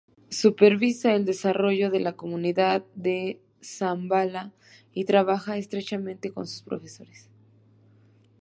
[0.31, 4.51] Supervisa el desarrollo de la Comunidad de Shambhala
[4.95, 7.29] y trabaja estrechamente con sus profesores.